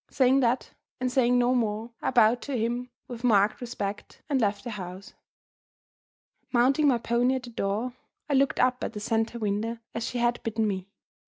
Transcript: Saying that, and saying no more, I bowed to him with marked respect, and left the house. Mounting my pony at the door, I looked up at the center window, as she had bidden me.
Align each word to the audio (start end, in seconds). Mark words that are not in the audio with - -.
Saying 0.09 0.39
that, 0.39 0.73
and 0.99 1.11
saying 1.11 1.37
no 1.37 1.53
more, 1.53 1.91
I 2.01 2.09
bowed 2.09 2.41
to 2.41 2.57
him 2.57 2.89
with 3.07 3.23
marked 3.23 3.61
respect, 3.61 4.23
and 4.27 4.41
left 4.41 4.63
the 4.63 4.71
house. 4.71 5.13
Mounting 6.51 6.87
my 6.87 6.97
pony 6.97 7.35
at 7.35 7.43
the 7.43 7.51
door, 7.51 7.93
I 8.27 8.33
looked 8.33 8.59
up 8.59 8.83
at 8.83 8.93
the 8.93 8.99
center 8.99 9.37
window, 9.37 9.77
as 9.93 10.03
she 10.03 10.17
had 10.17 10.41
bidden 10.41 10.67
me. 10.67 10.87